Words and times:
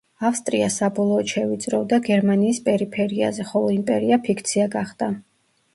ავსტრია 0.27 0.69
საბოლოოდ 0.75 1.29
შევიწროვდა 1.33 1.99
გერმანიის 2.09 2.63
პერიფერიაზე, 2.71 3.47
ხოლო 3.53 3.71
იმპერია 3.79 4.21
ფიქცია 4.27 4.69
გახდა. 4.81 5.15